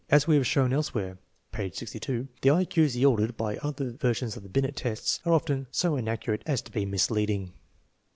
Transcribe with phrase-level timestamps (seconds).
[0.09, 1.19] As we have shown elsewhere
[1.51, 1.69] (p.
[1.71, 5.67] 62 ff.) the I Q yielded by other versions of the Binet tests are often
[5.69, 7.53] so inaccurate as to be misleading.